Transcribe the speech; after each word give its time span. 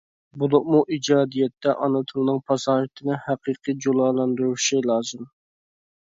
بولۇپمۇ 0.43 0.77
ئىجادىيەتتە 0.95 1.73
ئانا 1.87 2.01
تىلنىڭ 2.13 2.39
پاساھىتىنى 2.47 3.19
ھەقىقىي 3.27 3.79
جۇلالاندۇرۇشى 3.87 4.83
لازىم. 4.93 5.31